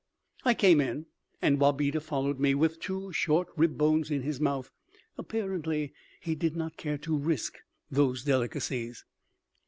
[0.43, 1.05] I came in
[1.43, 4.71] and Wabeda followed me with two short rib bones in his mouth.
[5.15, 7.59] Apparently he did not care to risk
[7.91, 9.05] those delicacies.